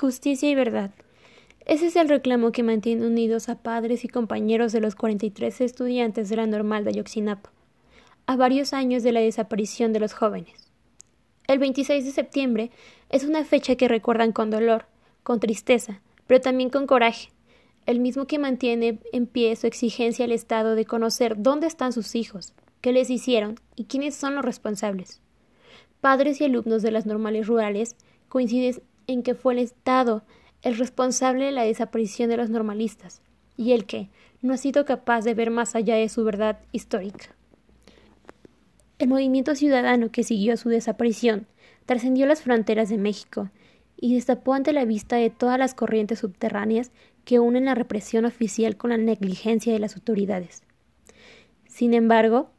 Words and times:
justicia 0.00 0.48
y 0.48 0.54
verdad. 0.54 0.90
Ese 1.66 1.86
es 1.86 1.96
el 1.96 2.08
reclamo 2.08 2.50
que 2.52 2.62
mantiene 2.62 3.06
unidos 3.06 3.48
a 3.48 3.62
padres 3.62 4.04
y 4.04 4.08
compañeros 4.08 4.72
de 4.72 4.80
los 4.80 4.94
43 4.94 5.60
estudiantes 5.60 6.28
de 6.28 6.36
la 6.36 6.46
normal 6.46 6.84
de 6.84 6.90
Ayotzinapa, 6.90 7.52
a 8.26 8.36
varios 8.36 8.72
años 8.72 9.02
de 9.02 9.12
la 9.12 9.20
desaparición 9.20 9.92
de 9.92 10.00
los 10.00 10.14
jóvenes. 10.14 10.70
El 11.46 11.58
26 11.58 12.04
de 12.04 12.12
septiembre 12.12 12.70
es 13.10 13.24
una 13.24 13.44
fecha 13.44 13.76
que 13.76 13.88
recuerdan 13.88 14.32
con 14.32 14.50
dolor, 14.50 14.86
con 15.22 15.38
tristeza, 15.38 16.00
pero 16.26 16.40
también 16.40 16.70
con 16.70 16.86
coraje, 16.86 17.28
el 17.86 18.00
mismo 18.00 18.26
que 18.26 18.38
mantiene 18.38 19.00
en 19.12 19.26
pie 19.26 19.54
su 19.56 19.66
exigencia 19.66 20.24
al 20.24 20.32
Estado 20.32 20.74
de 20.74 20.86
conocer 20.86 21.34
dónde 21.38 21.66
están 21.66 21.92
sus 21.92 22.14
hijos, 22.14 22.54
qué 22.80 22.92
les 22.92 23.10
hicieron 23.10 23.56
y 23.76 23.84
quiénes 23.84 24.14
son 24.14 24.34
los 24.34 24.44
responsables. 24.44 25.20
Padres 26.00 26.40
y 26.40 26.44
alumnos 26.44 26.82
de 26.82 26.90
las 26.90 27.04
normales 27.04 27.46
rurales 27.46 27.96
coinciden 28.28 28.80
en 29.10 29.22
que 29.22 29.34
fue 29.34 29.54
el 29.54 29.58
Estado 29.58 30.22
el 30.62 30.76
responsable 30.76 31.46
de 31.46 31.52
la 31.52 31.64
desaparición 31.64 32.28
de 32.28 32.36
los 32.36 32.50
normalistas, 32.50 33.22
y 33.56 33.72
el 33.72 33.86
que 33.86 34.08
no 34.42 34.54
ha 34.54 34.56
sido 34.56 34.84
capaz 34.84 35.22
de 35.22 35.34
ver 35.34 35.50
más 35.50 35.74
allá 35.74 35.96
de 35.96 36.08
su 36.08 36.24
verdad 36.24 36.60
histórica. 36.72 37.34
El 38.98 39.08
movimiento 39.08 39.54
ciudadano 39.54 40.10
que 40.10 40.22
siguió 40.22 40.52
a 40.54 40.58
su 40.58 40.68
desaparición 40.68 41.46
trascendió 41.86 42.26
las 42.26 42.42
fronteras 42.42 42.88
de 42.90 42.98
México 42.98 43.50
y 43.96 44.14
destapó 44.14 44.54
ante 44.54 44.72
la 44.72 44.84
vista 44.84 45.16
de 45.16 45.30
todas 45.30 45.58
las 45.58 45.74
corrientes 45.74 46.20
subterráneas 46.20 46.90
que 47.24 47.38
unen 47.38 47.64
la 47.66 47.74
represión 47.74 48.24
oficial 48.24 48.76
con 48.76 48.90
la 48.90 48.98
negligencia 48.98 49.72
de 49.72 49.78
las 49.78 49.96
autoridades. 49.96 50.62
Sin 51.66 51.94
embargo, 51.94 52.50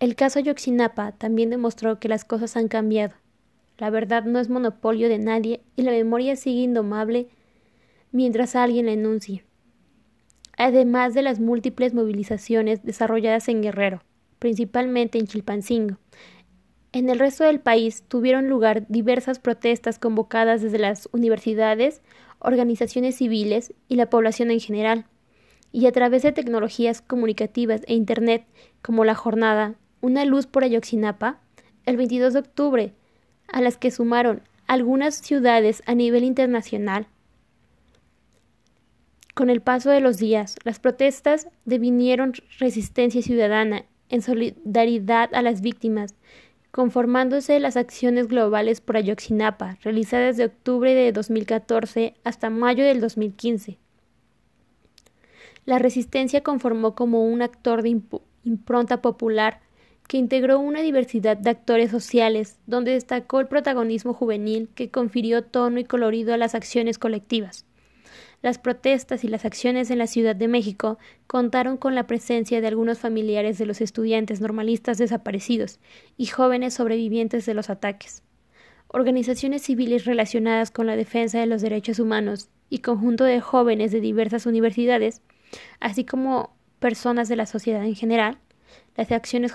el 0.00 0.14
caso 0.14 0.38
Yoxinapa 0.38 1.12
también 1.12 1.50
demostró 1.50 1.98
que 1.98 2.08
las 2.08 2.24
cosas 2.24 2.56
han 2.56 2.68
cambiado. 2.68 3.14
La 3.78 3.90
verdad 3.90 4.24
no 4.24 4.40
es 4.40 4.48
monopolio 4.48 5.08
de 5.08 5.18
nadie 5.18 5.62
y 5.76 5.82
la 5.82 5.92
memoria 5.92 6.36
sigue 6.36 6.62
indomable 6.62 7.28
mientras 8.10 8.56
alguien 8.56 8.86
la 8.86 8.92
enuncie. 8.92 9.44
Además 10.56 11.14
de 11.14 11.22
las 11.22 11.38
múltiples 11.38 11.94
movilizaciones 11.94 12.82
desarrolladas 12.82 13.48
en 13.48 13.62
Guerrero, 13.62 14.02
principalmente 14.40 15.18
en 15.18 15.28
Chilpancingo, 15.28 15.96
en 16.90 17.10
el 17.10 17.18
resto 17.18 17.44
del 17.44 17.60
país 17.60 18.02
tuvieron 18.08 18.48
lugar 18.48 18.86
diversas 18.88 19.38
protestas 19.38 19.98
convocadas 19.98 20.62
desde 20.62 20.78
las 20.78 21.08
universidades, 21.12 22.00
organizaciones 22.38 23.16
civiles 23.16 23.74
y 23.88 23.96
la 23.96 24.08
población 24.08 24.50
en 24.50 24.58
general, 24.58 25.04
y 25.70 25.86
a 25.86 25.92
través 25.92 26.22
de 26.22 26.32
tecnologías 26.32 27.02
comunicativas 27.02 27.82
e 27.86 27.94
Internet, 27.94 28.46
como 28.80 29.04
la 29.04 29.14
jornada 29.14 29.74
Una 30.00 30.24
luz 30.24 30.46
por 30.46 30.64
Ayoxinapa, 30.64 31.40
el 31.84 31.96
22 31.96 32.32
de 32.32 32.38
octubre, 32.38 32.94
a 33.48 33.60
las 33.60 33.76
que 33.76 33.90
sumaron 33.90 34.42
algunas 34.66 35.16
ciudades 35.16 35.82
a 35.86 35.94
nivel 35.94 36.24
internacional. 36.24 37.06
Con 39.34 39.50
el 39.50 39.60
paso 39.60 39.90
de 39.90 40.00
los 40.00 40.18
días, 40.18 40.56
las 40.64 40.78
protestas 40.80 41.48
devinieron 41.64 42.32
resistencia 42.58 43.22
ciudadana 43.22 43.84
en 44.08 44.22
solidaridad 44.22 45.34
a 45.34 45.42
las 45.42 45.60
víctimas 45.60 46.14
conformándose 46.70 47.58
las 47.60 47.76
acciones 47.76 48.28
globales 48.28 48.80
por 48.80 48.96
Ayoxinapa, 48.96 49.78
realizadas 49.82 50.36
de 50.36 50.44
octubre 50.44 50.94
de 50.94 51.12
2014 51.12 52.14
hasta 52.24 52.50
mayo 52.50 52.84
del 52.84 53.00
2015. 53.00 53.78
La 55.64 55.78
resistencia 55.78 56.42
conformó 56.42 56.94
como 56.94 57.24
un 57.24 57.42
actor 57.42 57.82
de 57.82 58.00
impronta 58.44 59.02
popular 59.02 59.60
que 60.08 60.16
integró 60.16 60.58
una 60.58 60.80
diversidad 60.80 61.36
de 61.36 61.50
actores 61.50 61.90
sociales, 61.90 62.58
donde 62.66 62.92
destacó 62.92 63.40
el 63.40 63.46
protagonismo 63.46 64.14
juvenil 64.14 64.70
que 64.74 64.90
confirió 64.90 65.44
tono 65.44 65.78
y 65.78 65.84
colorido 65.84 66.32
a 66.34 66.38
las 66.38 66.54
acciones 66.54 66.98
colectivas. 66.98 67.66
Las 68.40 68.58
protestas 68.58 69.22
y 69.24 69.28
las 69.28 69.44
acciones 69.44 69.90
en 69.90 69.98
la 69.98 70.06
Ciudad 70.06 70.34
de 70.34 70.48
México 70.48 70.98
contaron 71.26 71.76
con 71.76 71.94
la 71.94 72.06
presencia 72.06 72.60
de 72.60 72.68
algunos 72.68 72.98
familiares 72.98 73.58
de 73.58 73.66
los 73.66 73.80
estudiantes 73.82 74.40
normalistas 74.40 74.96
desaparecidos 74.96 75.78
y 76.16 76.26
jóvenes 76.26 76.74
sobrevivientes 76.74 77.44
de 77.44 77.54
los 77.54 77.68
ataques. 77.68 78.22
Organizaciones 78.86 79.62
civiles 79.62 80.06
relacionadas 80.06 80.70
con 80.70 80.86
la 80.86 80.96
defensa 80.96 81.38
de 81.40 81.46
los 81.46 81.60
derechos 81.60 81.98
humanos 81.98 82.48
y 82.70 82.78
conjunto 82.78 83.24
de 83.24 83.42
jóvenes 83.42 83.92
de 83.92 84.00
diversas 84.00 84.46
universidades, 84.46 85.20
así 85.80 86.04
como 86.04 86.56
personas 86.78 87.28
de 87.28 87.36
la 87.36 87.44
sociedad 87.44 87.84
en 87.84 87.94
general, 87.94 88.38
las 88.96 89.10
acciones 89.12 89.52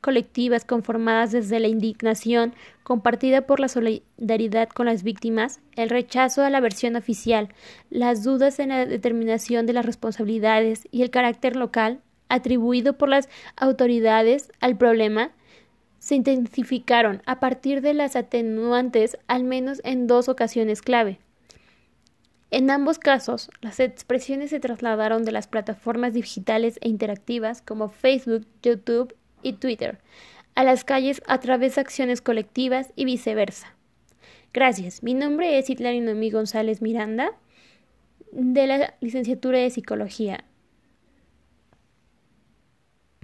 colectivas 0.00 0.64
conformadas 0.64 1.32
desde 1.32 1.60
la 1.60 1.68
indignación 1.68 2.54
compartida 2.82 3.42
por 3.42 3.60
la 3.60 3.68
solidaridad 3.68 4.68
con 4.68 4.86
las 4.86 5.02
víctimas, 5.02 5.60
el 5.76 5.90
rechazo 5.90 6.42
a 6.42 6.50
la 6.50 6.60
versión 6.60 6.96
oficial, 6.96 7.48
las 7.90 8.22
dudas 8.22 8.58
en 8.58 8.70
la 8.70 8.86
determinación 8.86 9.66
de 9.66 9.72
las 9.72 9.84
responsabilidades 9.84 10.88
y 10.90 11.02
el 11.02 11.10
carácter 11.10 11.56
local 11.56 12.00
atribuido 12.28 12.98
por 12.98 13.08
las 13.08 13.28
autoridades 13.56 14.52
al 14.60 14.76
problema 14.76 15.32
se 15.98 16.14
intensificaron 16.14 17.22
a 17.26 17.40
partir 17.40 17.80
de 17.80 17.94
las 17.94 18.16
atenuantes 18.16 19.18
al 19.26 19.44
menos 19.44 19.80
en 19.84 20.06
dos 20.06 20.28
ocasiones 20.28 20.80
clave. 20.82 21.18
En 22.50 22.70
ambos 22.70 22.98
casos, 22.98 23.50
las 23.60 23.78
expresiones 23.78 24.50
se 24.50 24.60
trasladaron 24.60 25.24
de 25.24 25.32
las 25.32 25.48
plataformas 25.48 26.14
digitales 26.14 26.78
e 26.80 26.88
interactivas 26.88 27.60
como 27.60 27.90
Facebook, 27.90 28.46
YouTube 28.62 29.14
y 29.42 29.54
Twitter 29.54 29.98
a 30.54 30.64
las 30.64 30.82
calles 30.82 31.22
a 31.26 31.38
través 31.38 31.76
de 31.76 31.82
acciones 31.82 32.20
colectivas 32.20 32.92
y 32.96 33.04
viceversa. 33.04 33.76
Gracias. 34.52 35.04
Mi 35.04 35.14
nombre 35.14 35.56
es 35.56 35.70
Itlari 35.70 36.00
Noemí 36.00 36.30
González 36.30 36.82
Miranda 36.82 37.30
de 38.32 38.66
la 38.66 38.94
licenciatura 39.00 39.58
de 39.58 39.70
Psicología. 39.70 40.44